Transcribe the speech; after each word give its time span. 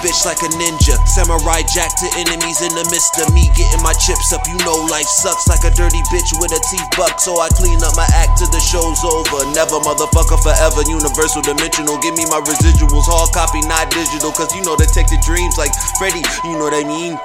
bitch 0.00 0.24
like 0.24 0.40
a 0.44 0.50
ninja. 0.56 0.96
Samurai 1.06 1.62
jack 1.68 1.92
to 2.00 2.06
enemies 2.16 2.60
in 2.60 2.72
the 2.72 2.84
midst 2.88 3.16
of 3.20 3.32
me 3.32 3.48
getting 3.56 3.82
my 3.82 3.92
chips 3.96 4.32
up. 4.32 4.44
You 4.48 4.56
know 4.64 4.76
life 4.88 5.08
sucks 5.08 5.48
like 5.48 5.64
a 5.64 5.72
dirty 5.72 6.00
bitch 6.12 6.30
with 6.40 6.52
a 6.52 6.60
teeth 6.68 6.88
buck. 6.96 7.20
So 7.20 7.40
I 7.40 7.48
clean 7.52 7.80
up 7.84 7.94
my 7.96 8.08
act 8.16 8.40
till 8.40 8.50
the 8.50 8.60
show's 8.60 9.02
over. 9.04 9.44
Never 9.52 9.80
motherfucker 9.84 10.40
forever. 10.40 10.80
Universal 10.88 11.42
dimensional. 11.42 12.00
Give 12.00 12.16
me 12.16 12.24
my 12.32 12.40
residuals. 12.44 13.08
Hard 13.08 13.32
copy, 13.32 13.60
not 13.66 13.90
digital. 13.90 14.32
Cause 14.32 14.50
you 14.54 14.62
know 14.64 14.76
detected 14.76 15.20
dreams 15.20 15.58
like 15.58 15.74
Freddy. 15.98 16.22
You 16.44 16.56
know 16.56 16.70
what 16.70 16.76
I 16.76 16.84
mean? 16.86 17.18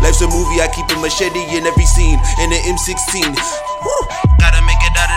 Life's 0.00 0.24
a 0.24 0.28
movie, 0.32 0.64
I 0.64 0.68
keep 0.72 0.88
a 0.88 0.96
machete 0.96 1.44
in 1.52 1.68
every 1.68 1.84
scene. 1.84 2.16
In 2.40 2.48
the 2.48 2.60
M16. 2.64 3.36
Woo. 3.84 4.00
Gotta 4.40 4.64
make 4.64 4.80
it 4.80 4.96
out 4.96 5.09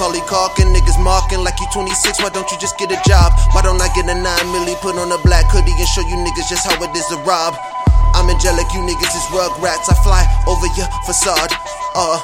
Macaulay 0.00 0.24
Culkin, 0.24 0.72
niggas 0.72 0.96
marking 0.96 1.44
like 1.44 1.60
you 1.60 1.68
26. 1.76 2.24
Why 2.24 2.30
don't 2.32 2.48
you 2.48 2.56
just 2.56 2.78
get 2.80 2.88
a 2.88 2.96
job? 3.04 3.36
Why 3.52 3.60
don't 3.60 3.76
I 3.84 3.92
get 3.92 4.08
a 4.08 4.16
9 4.16 4.24
milli, 4.48 4.72
put 4.80 4.96
on 4.96 5.12
a 5.12 5.20
black 5.20 5.44
hoodie 5.52 5.76
and 5.76 5.88
show 5.92 6.00
you 6.00 6.16
niggas 6.16 6.48
just 6.48 6.64
how 6.64 6.72
it 6.80 6.88
is 6.96 7.04
to 7.12 7.20
rob? 7.28 7.52
I'm 8.16 8.24
angelic, 8.32 8.64
you 8.72 8.80
niggas 8.80 9.12
is 9.12 9.26
rugrats. 9.28 9.92
I 9.92 9.96
fly 10.00 10.24
over 10.48 10.64
your 10.72 10.88
facade. 11.04 11.52
Uh. 11.92 12.16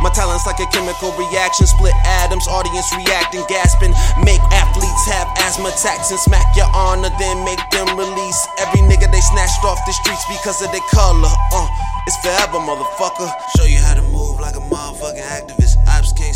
My 0.00 0.08
talent's 0.16 0.48
like 0.48 0.60
a 0.64 0.68
chemical 0.72 1.12
reaction, 1.20 1.68
split 1.68 1.92
atoms, 2.24 2.48
audience 2.48 2.88
reacting, 2.96 3.44
gasping. 3.52 3.92
Make 4.24 4.40
athletes 4.48 5.04
have 5.12 5.28
asthma 5.44 5.76
attacks 5.76 6.08
and 6.08 6.20
smack 6.20 6.56
your 6.56 6.72
honor, 6.72 7.12
then 7.20 7.44
make 7.44 7.60
them 7.68 7.88
release. 8.00 8.40
Every 8.64 8.80
nigga 8.80 9.12
they 9.12 9.20
snatched 9.20 9.60
off 9.60 9.76
the 9.84 9.92
streets 9.92 10.24
because 10.32 10.64
of 10.64 10.72
their 10.72 10.84
color. 10.88 11.28
Uh, 11.52 11.68
it's 12.08 12.16
forever, 12.24 12.64
motherfucker. 12.64 13.28
Show 13.56 13.68
you 13.68 13.78
how 13.80 13.92
to 13.92 14.02
move 14.08 14.40
like 14.40 14.56
a 14.56 14.64
motherfucking 14.72 15.20
activist. 15.20 15.63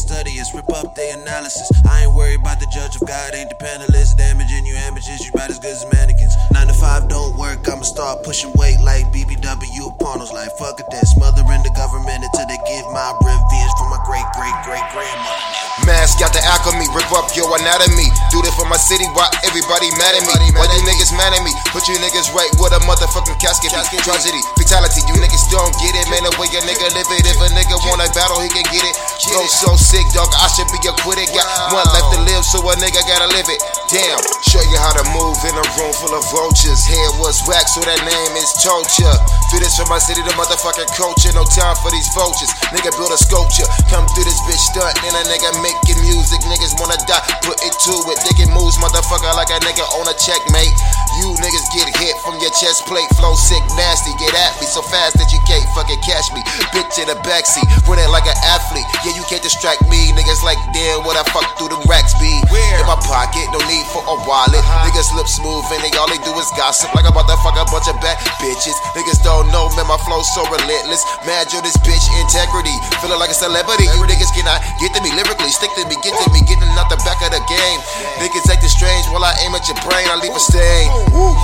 Study 0.09 0.41
us, 0.41 0.55
rip 0.55 0.71
up 0.73 0.95
their 0.95 1.21
analysis. 1.21 1.69
I 1.85 2.05
ain't 2.05 2.15
worried 2.15 2.41
about 2.41 2.59
the 2.61 2.67
judge 2.73 2.97
of 2.97 3.07
God, 3.07 3.35
ain't 3.35 3.51
the 3.51 3.57
panelists. 3.57 4.17
Damaging 4.17 4.65
you 4.65 4.75
amateurs, 4.89 5.21
you 5.21 5.31
about 5.35 5.51
as 5.51 5.59
good 5.59 5.77
as 5.77 5.85
mannequins. 5.93 6.33
Nine 6.51 6.67
to 6.67 6.73
five 6.73 7.11
don't 7.11 7.37
work, 7.37 7.69
I'ma 7.69 7.83
start 7.83 8.25
pushing 8.25 8.51
weight 8.55 8.81
like 8.81 9.05
BBW 9.13 9.99
pornos. 10.01 10.33
Like 10.33 10.49
fuck 10.57 10.81
it, 10.81 10.87
that 10.93 11.05
smothering 11.09 11.61
the 11.61 11.73
government 11.77 12.25
until 12.25 12.49
they 12.49 12.57
give 12.65 12.89
my 12.89 13.13
revenge 13.21 13.73
from 13.77 13.91
my 13.93 14.01
great 14.09 14.25
great 14.33 14.57
great 14.65 14.89
grandmother. 14.97 15.38
Mask 15.87 16.19
got 16.19 16.35
the 16.35 16.43
alchemy, 16.43 16.87
rip 16.95 17.11
up 17.15 17.31
your 17.37 17.47
anatomy. 17.59 18.11
Do 18.33 18.43
this 18.43 18.55
for 18.55 18.67
my 18.67 18.79
city, 18.79 19.07
why 19.15 19.29
everybody 19.45 19.91
mad 19.99 20.17
at 20.17 20.25
me? 20.27 20.51
Why 20.57 20.67
you 20.73 20.83
niggas 20.85 21.15
mad 21.15 21.35
at 21.35 21.43
me? 21.45 21.53
Put 21.71 21.87
you 21.87 21.97
niggas 22.01 22.35
right 22.35 22.51
with 22.59 22.75
a 22.75 22.81
motherfucking 22.89 23.39
casket. 23.39 23.71
be. 23.71 23.99
Tragedy, 24.03 24.41
fatality, 24.59 25.05
you 25.07 25.17
niggas 25.21 25.47
still 25.47 25.63
don't 25.63 25.77
get 25.79 25.95
it. 25.95 26.07
Man, 26.11 26.27
the 26.27 26.33
way 26.41 26.49
your 26.51 26.65
nigga 26.67 26.91
live 26.93 27.09
it. 27.15 27.25
If 27.29 27.39
a 27.39 27.49
nigga 27.55 27.77
want 27.87 28.03
a 28.03 28.09
battle, 28.17 28.41
he 28.43 28.49
can 28.49 28.67
get 28.73 28.83
it. 28.83 28.95
Flow 29.29 29.47
so 29.47 29.77
sick, 29.77 30.07
dog, 30.17 30.33
I 30.35 30.49
should 30.51 30.69
be 30.75 30.81
acquitted. 30.83 31.31
Got 31.31 31.47
one 31.71 31.87
left 31.95 32.11
to 32.17 32.19
live, 32.27 32.43
so 32.45 32.59
a 32.65 32.75
nigga 32.77 33.01
gotta 33.07 33.29
live 33.31 33.47
it. 33.47 33.61
Damn, 33.89 34.21
show 34.45 34.61
you 34.69 34.77
how 34.77 34.93
to 35.01 35.05
move 35.17 35.41
in 35.49 35.57
a 35.57 35.65
room 35.81 35.97
full 35.97 36.13
of 36.13 36.21
vultures. 36.29 36.85
Hair 36.85 37.09
was 37.25 37.41
wax, 37.49 37.73
so 37.73 37.81
that 37.81 37.97
name 38.05 38.33
is 38.37 38.53
torture. 38.61 39.17
Do 39.49 39.57
this 39.57 39.81
for 39.81 39.89
my 39.89 39.97
city, 39.97 40.21
the 40.21 40.37
motherfucking 40.37 40.93
culture. 40.93 41.33
No 41.33 41.49
time 41.49 41.73
for 41.81 41.89
these 41.89 42.05
vultures. 42.13 42.53
Nigga 42.69 42.93
build 43.01 43.17
a 43.17 43.21
sculpture. 43.21 43.65
Come 43.89 44.05
through 44.13 44.29
this 44.29 44.37
bitch 44.45 44.61
stunt, 44.61 44.93
and 45.09 45.17
a 45.17 45.25
nigga 45.33 45.57
making 45.65 46.05
music. 46.05 46.37
Niggas 46.45 46.77
wanna 46.77 47.01
die, 47.09 47.25
put 47.49 47.57
it 47.65 47.73
to 47.89 47.95
it. 48.13 48.21
Digging 48.29 48.53
moves, 48.53 48.77
motherfucker, 48.77 49.33
like 49.33 49.49
a 49.49 49.59
nigga 49.65 49.89
on 49.97 50.05
a 50.05 50.13
checkmate. 50.21 50.77
You 51.17 51.33
niggas 51.41 51.67
get 51.73 51.89
hit 51.97 52.13
from 52.21 52.37
your 52.45 52.53
chest 52.61 52.85
plate. 52.85 53.09
Flow 53.17 53.33
sick, 53.33 53.65
nasty. 53.81 54.13
Get 54.21 54.37
at 54.37 54.61
me 54.61 54.69
so 54.69 54.85
fast 54.85 55.17
that 55.17 55.33
you 55.33 55.41
can't 55.49 55.65
fucking 55.73 56.05
catch 56.05 56.29
me. 56.37 56.45
Bitch 56.77 57.01
in 57.01 57.09
the 57.09 57.17
backseat, 57.25 57.65
running 57.89 58.13
like 58.13 58.29
an 58.29 58.37
athlete. 58.45 58.85
Yeah, 59.09 59.17
you 59.17 59.25
can't 59.33 59.41
distract 59.41 59.89
me. 59.89 60.13
Niggas 60.13 60.45
like, 60.45 60.61
damn, 60.77 61.09
what 61.09 61.17
I 61.17 61.25
fuck 61.33 61.49
through 61.57 61.73
them 61.73 61.81
racks 61.89 62.13
be. 62.21 62.29
Where? 62.53 62.77
In 62.77 62.85
my 62.85 63.01
pocket, 63.09 63.49
no 63.57 63.61
need 63.65 63.89
for 63.89 64.05
a 64.05 64.17
wallet. 64.29 64.61
Uh-huh. 64.61 64.85
Niggas 64.85 65.17
lips 65.17 65.41
moving 65.41 65.79
and 65.79 65.87
they 65.87 65.95
all 65.95 66.11
they 66.11 66.19
do 66.27 66.35
is 66.43 66.51
gossip. 66.59 66.91
Like 66.91 67.07
I'm 67.07 67.15
about 67.15 67.31
to 67.31 67.39
fuck 67.39 67.55
a 67.55 67.63
bunch 67.71 67.87
of 67.87 67.95
bad 68.03 68.19
bitches. 68.43 68.75
Niggas 68.99 69.23
don't 69.23 69.47
know, 69.55 69.71
man, 69.79 69.87
my 69.87 69.99
flow 70.03 70.27
so 70.35 70.43
relentless. 70.51 71.07
Mad 71.23 71.47
yo, 71.55 71.63
this 71.63 71.79
bitch 71.87 72.03
integrity. 72.19 72.75
Feeling 72.99 73.23
like 73.23 73.31
a 73.31 73.39
celebrity. 73.39 73.87
You 73.95 74.03
niggas 74.11 74.35
cannot 74.35 74.59
get 74.83 74.91
to 74.99 75.01
me 75.07 75.15
lyrically. 75.15 75.55
Stick 75.55 75.71
to 75.79 75.87
me, 75.87 75.95
get 76.03 76.19
to 76.19 76.27
me, 76.35 76.43
getting 76.43 76.67
out 76.75 76.91
the 76.91 76.99
back 77.07 77.23
of 77.23 77.31
the 77.31 77.43
game. 77.47 77.79
Niggas 78.19 78.51
acting 78.51 78.73
strange 78.73 79.07
while 79.15 79.23
I 79.23 79.39
aim 79.47 79.55
at 79.55 79.63
your 79.71 79.79
brain. 79.87 80.11
I 80.11 80.19
leave 80.19 80.35
a 80.35 80.43
stain. 80.43 80.91
Woo. 81.15 81.35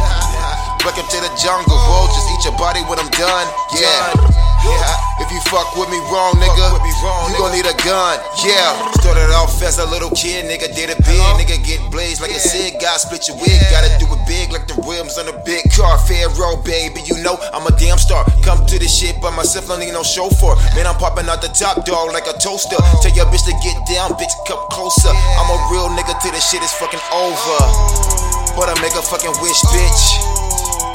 Welcome 0.85 1.09
to 1.09 1.19
the 1.23 1.33
jungle. 1.41 1.79
Vultures 1.89 2.27
eat 2.33 2.45
your 2.45 2.57
body 2.59 2.81
when 2.91 2.99
I'm 2.99 3.11
done. 3.11 3.47
Yeah. 3.73 4.45
Yeah, 4.65 5.21
if 5.21 5.29
you 5.29 5.41
fuck 5.53 5.77
with 5.77 5.93
me 5.93 6.01
wrong, 6.09 6.41
nigga, 6.41 6.73
you 6.81 7.37
gon' 7.37 7.53
need 7.53 7.69
a 7.69 7.77
gun. 7.85 8.17
Yeah, 8.41 8.73
started 8.97 9.29
off 9.37 9.61
as 9.61 9.77
a 9.77 9.85
little 9.85 10.09
kid, 10.17 10.49
nigga, 10.49 10.73
did 10.73 10.89
it 10.89 10.97
big, 11.05 11.21
nigga, 11.37 11.61
get 11.61 11.85
blazed 11.93 12.23
like 12.23 12.33
a 12.33 12.41
cig, 12.41 12.81
God 12.81 12.97
split 12.97 13.29
your 13.29 13.37
wig, 13.37 13.61
gotta 13.69 13.93
do 14.01 14.09
it 14.09 14.25
big 14.27 14.53
like 14.53 14.67
the 14.67 14.81
rims 14.89 15.19
on 15.19 15.29
a 15.29 15.37
big 15.45 15.69
car. 15.77 15.99
Pharaoh, 16.09 16.57
baby, 16.65 17.05
you 17.05 17.21
know 17.23 17.37
I'm 17.53 17.67
a 17.67 17.77
damn 17.77 17.99
star. 17.99 18.25
Come 18.41 18.65
to 18.65 18.79
this 18.79 18.89
shit 18.89 19.21
by 19.21 19.29
myself, 19.37 19.69
don't 19.69 19.81
need 19.81 19.93
no 19.93 20.03
chauffeur. 20.03 20.57
Man, 20.73 20.87
I'm 20.89 20.97
popping 20.97 21.29
out 21.29 21.43
the 21.43 21.53
top 21.53 21.85
dog 21.85 22.17
like 22.17 22.25
a 22.25 22.33
toaster. 22.41 22.81
Tell 23.05 23.13
your 23.13 23.29
bitch 23.29 23.45
to 23.45 23.55
get 23.61 23.77
down, 23.85 24.17
bitch, 24.17 24.33
come 24.49 24.65
closer. 24.73 25.13
I'm 25.13 25.49
a 25.53 25.59
real 25.69 25.93
nigga 25.93 26.17
till 26.25 26.33
this 26.33 26.49
shit 26.49 26.65
is 26.65 26.73
fucking 26.73 27.05
over. 27.13 28.34
But 28.55 28.71
I 28.71 28.75
make 28.79 28.95
a 28.95 29.03
fucking 29.03 29.35
wish, 29.43 29.59
bitch. 29.75 30.03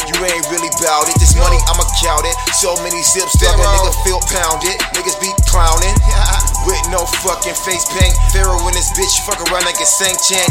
You 0.08 0.16
ain't 0.26 0.48
really 0.48 0.72
bout 0.80 1.12
it. 1.12 1.20
This 1.20 1.36
money, 1.36 1.60
I'ma 1.68 1.84
count 2.00 2.24
it. 2.24 2.34
So 2.56 2.72
many 2.88 3.04
zips 3.04 3.36
that 3.44 3.52
a 3.52 3.60
nigga 3.60 3.92
feel 4.08 4.24
pounded. 4.32 4.80
Niggas 4.96 5.20
be 5.20 5.28
clowning. 5.44 5.92
With 6.68 6.80
no 6.88 7.04
fucking 7.20 7.60
face 7.60 7.84
paint. 7.92 8.16
Pharaoh 8.32 8.64
in 8.64 8.74
this 8.74 8.90
bitch, 8.96 9.12
fuck 9.28 9.44
around 9.52 9.68
like 9.68 9.78
a 9.78 9.86
saint 9.86 10.18
chant. 10.24 10.50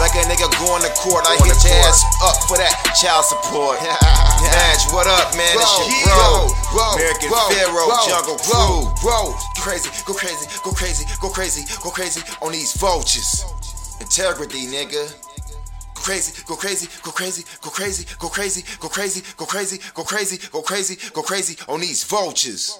Like 0.00 0.16
a 0.16 0.24
nigga 0.24 0.48
going 0.56 0.80
to 0.82 0.92
court, 0.96 1.28
I 1.28 1.36
hit 1.36 1.52
your 1.52 1.76
ass 1.84 2.00
up 2.24 2.48
for 2.48 2.56
that 2.56 2.72
child 2.96 3.28
support. 3.28 3.76
Match, 4.40 4.88
what 4.88 5.04
up, 5.04 5.36
man? 5.36 5.52
It's 5.52 5.68
your 5.84 6.48
bro. 6.72 6.96
American 6.96 7.28
Pharaoh, 7.28 7.92
Jungle 8.08 8.40
Crew. 8.40 8.88
Bro, 9.04 9.36
crazy, 9.60 9.92
go 10.08 10.16
crazy, 10.16 10.48
go 10.64 10.72
crazy, 10.72 11.04
go 11.20 11.28
crazy, 11.28 11.62
go 11.84 11.92
crazy 11.92 12.24
on 12.40 12.52
these 12.52 12.72
vultures. 12.72 13.44
Integrity, 14.00 14.64
nigga 14.72 15.12
crazy, 16.02 16.42
go 16.46 16.56
crazy, 16.56 16.88
go 17.02 17.10
crazy, 17.12 17.44
go 17.62 17.70
crazy, 17.70 18.04
go 18.18 18.28
crazy, 18.28 18.62
go 18.80 18.88
crazy, 18.88 19.22
go 19.36 19.46
crazy, 19.46 19.78
go 19.94 20.02
crazy, 20.04 20.38
go 20.50 20.62
crazy, 20.62 20.96
go 21.12 21.22
crazy 21.22 21.56
on 21.68 21.80
these 21.80 22.04
vultures. 22.04 22.78